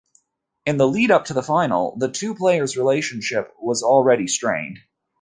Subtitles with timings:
[0.65, 4.79] In the lead-up to the final, the two players' relationship was already strained.